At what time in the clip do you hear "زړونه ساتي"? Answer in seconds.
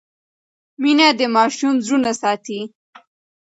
1.85-2.59